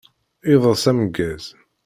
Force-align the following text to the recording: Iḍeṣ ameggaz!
Iḍeṣ 0.53 0.83
ameggaz! 0.91 1.45